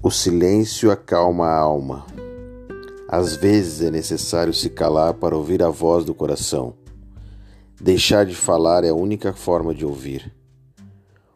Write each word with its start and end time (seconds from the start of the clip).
O 0.00 0.12
silêncio 0.12 0.92
acalma 0.92 1.46
a 1.46 1.58
alma. 1.58 2.06
Às 3.08 3.34
vezes 3.34 3.82
é 3.82 3.90
necessário 3.90 4.54
se 4.54 4.70
calar 4.70 5.14
para 5.14 5.36
ouvir 5.36 5.60
a 5.60 5.70
voz 5.70 6.04
do 6.04 6.14
coração. 6.14 6.74
Deixar 7.80 8.24
de 8.24 8.34
falar 8.34 8.84
é 8.84 8.90
a 8.90 8.94
única 8.94 9.32
forma 9.32 9.74
de 9.74 9.84
ouvir. 9.84 10.32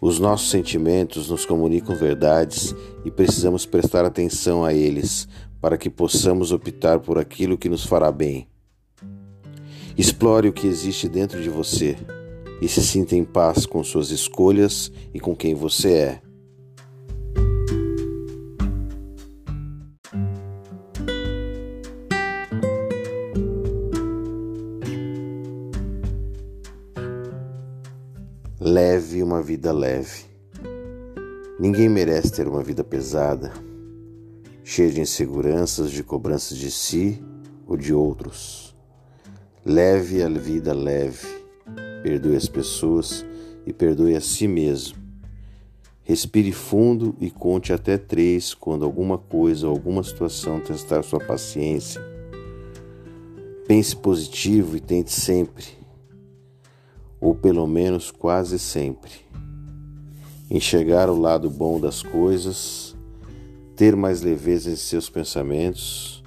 Os 0.00 0.18
nossos 0.18 0.50
sentimentos 0.50 1.30
nos 1.30 1.46
comunicam 1.46 1.94
verdades 1.94 2.74
e 3.04 3.12
precisamos 3.12 3.64
prestar 3.64 4.04
atenção 4.04 4.64
a 4.64 4.74
eles 4.74 5.28
para 5.60 5.78
que 5.78 5.88
possamos 5.88 6.50
optar 6.50 6.98
por 6.98 7.16
aquilo 7.16 7.56
que 7.56 7.68
nos 7.68 7.86
fará 7.86 8.10
bem. 8.10 8.48
Explore 9.96 10.48
o 10.48 10.52
que 10.52 10.66
existe 10.66 11.08
dentro 11.08 11.40
de 11.40 11.48
você 11.48 11.96
e 12.60 12.66
se 12.66 12.82
sinta 12.82 13.14
em 13.14 13.24
paz 13.24 13.66
com 13.66 13.84
suas 13.84 14.10
escolhas 14.10 14.90
e 15.14 15.20
com 15.20 15.34
quem 15.34 15.54
você 15.54 15.92
é. 15.92 16.27
Leve 28.70 29.22
uma 29.22 29.40
vida 29.40 29.72
leve. 29.72 30.26
Ninguém 31.58 31.88
merece 31.88 32.32
ter 32.32 32.46
uma 32.46 32.62
vida 32.62 32.84
pesada, 32.84 33.50
cheia 34.62 34.90
de 34.90 35.00
inseguranças, 35.00 35.90
de 35.90 36.04
cobranças 36.04 36.58
de 36.58 36.70
si 36.70 37.18
ou 37.66 37.78
de 37.78 37.94
outros. 37.94 38.76
Leve 39.64 40.22
a 40.22 40.28
vida 40.28 40.74
leve. 40.74 41.26
Perdoe 42.02 42.36
as 42.36 42.46
pessoas 42.46 43.24
e 43.66 43.72
perdoe 43.72 44.14
a 44.14 44.20
si 44.20 44.46
mesmo. 44.46 44.98
Respire 46.02 46.52
fundo 46.52 47.16
e 47.22 47.30
conte 47.30 47.72
até 47.72 47.96
três 47.96 48.52
quando 48.52 48.84
alguma 48.84 49.16
coisa 49.16 49.66
ou 49.66 49.72
alguma 49.72 50.02
situação 50.02 50.60
testar 50.60 51.02
sua 51.02 51.20
paciência. 51.20 52.02
Pense 53.66 53.96
positivo 53.96 54.76
e 54.76 54.80
tente 54.80 55.10
sempre 55.10 55.77
ou 57.20 57.34
pelo 57.34 57.66
menos 57.66 58.10
quase 58.10 58.58
sempre. 58.58 59.12
Enxergar 60.50 61.10
o 61.10 61.18
lado 61.18 61.50
bom 61.50 61.78
das 61.78 62.02
coisas, 62.02 62.96
ter 63.76 63.94
mais 63.94 64.22
leveza 64.22 64.70
em 64.70 64.76
seus 64.76 65.10
pensamentos 65.10 66.22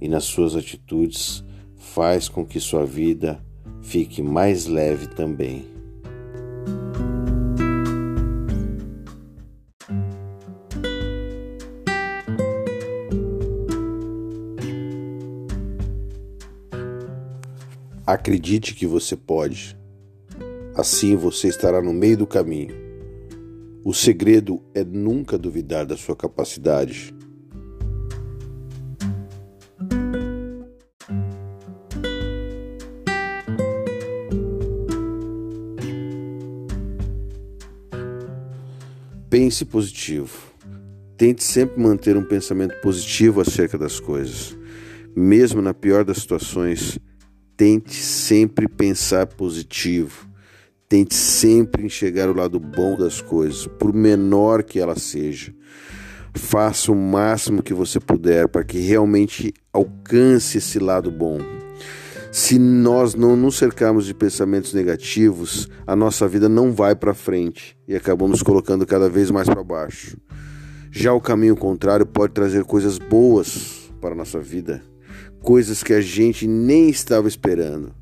e 0.00 0.08
nas 0.08 0.24
suas 0.24 0.56
atitudes 0.56 1.44
faz 1.76 2.28
com 2.28 2.44
que 2.44 2.60
sua 2.60 2.84
vida 2.84 3.40
fique 3.82 4.22
mais 4.22 4.66
leve 4.66 5.06
também. 5.06 5.66
Acredite 18.06 18.74
que 18.74 18.88
você 18.88 19.16
pode. 19.16 19.79
Assim 20.74 21.16
você 21.16 21.48
estará 21.48 21.82
no 21.82 21.92
meio 21.92 22.16
do 22.16 22.26
caminho. 22.26 22.74
O 23.84 23.92
segredo 23.92 24.62
é 24.74 24.84
nunca 24.84 25.36
duvidar 25.36 25.84
da 25.84 25.96
sua 25.96 26.14
capacidade. 26.14 27.14
Pense 39.28 39.64
positivo. 39.64 40.50
Tente 41.16 41.42
sempre 41.42 41.80
manter 41.80 42.16
um 42.16 42.24
pensamento 42.24 42.80
positivo 42.80 43.40
acerca 43.40 43.76
das 43.76 43.98
coisas. 43.98 44.56
Mesmo 45.16 45.60
na 45.60 45.74
pior 45.74 46.04
das 46.04 46.18
situações, 46.18 46.98
tente 47.56 47.94
sempre 47.94 48.68
pensar 48.68 49.26
positivo. 49.26 50.29
Tente 50.90 51.14
sempre 51.14 51.86
enxergar 51.86 52.28
o 52.28 52.36
lado 52.36 52.58
bom 52.58 52.96
das 52.96 53.20
coisas, 53.20 53.64
por 53.64 53.94
menor 53.94 54.64
que 54.64 54.80
ela 54.80 54.98
seja. 54.98 55.54
Faça 56.34 56.90
o 56.90 56.96
máximo 56.96 57.62
que 57.62 57.72
você 57.72 58.00
puder 58.00 58.48
para 58.48 58.64
que 58.64 58.80
realmente 58.80 59.54
alcance 59.72 60.58
esse 60.58 60.80
lado 60.80 61.08
bom. 61.08 61.38
Se 62.32 62.58
nós 62.58 63.14
não 63.14 63.36
nos 63.36 63.56
cercarmos 63.56 64.04
de 64.04 64.12
pensamentos 64.12 64.74
negativos, 64.74 65.68
a 65.86 65.94
nossa 65.94 66.26
vida 66.26 66.48
não 66.48 66.72
vai 66.72 66.96
para 66.96 67.14
frente 67.14 67.78
e 67.86 67.94
acabamos 67.94 68.42
colocando 68.42 68.84
cada 68.84 69.08
vez 69.08 69.30
mais 69.30 69.48
para 69.48 69.62
baixo. 69.62 70.16
Já 70.90 71.12
o 71.12 71.20
caminho 71.20 71.54
contrário 71.54 72.04
pode 72.04 72.32
trazer 72.32 72.64
coisas 72.64 72.98
boas 72.98 73.92
para 74.00 74.10
a 74.10 74.16
nossa 74.16 74.40
vida, 74.40 74.82
coisas 75.40 75.84
que 75.84 75.92
a 75.92 76.00
gente 76.00 76.48
nem 76.48 76.88
estava 76.88 77.28
esperando. 77.28 77.94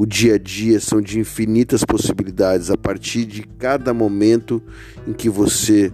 O 0.00 0.06
dia 0.06 0.36
a 0.36 0.38
dia 0.38 0.78
são 0.78 1.00
de 1.00 1.18
infinitas 1.18 1.82
possibilidades 1.82 2.70
a 2.70 2.76
partir 2.76 3.24
de 3.24 3.42
cada 3.42 3.92
momento 3.92 4.62
em 5.04 5.12
que 5.12 5.28
você 5.28 5.92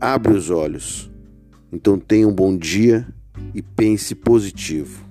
abre 0.00 0.32
os 0.32 0.48
olhos. 0.48 1.10
Então 1.70 1.98
tenha 1.98 2.26
um 2.26 2.32
bom 2.32 2.56
dia 2.56 3.06
e 3.54 3.60
pense 3.60 4.14
positivo. 4.14 5.04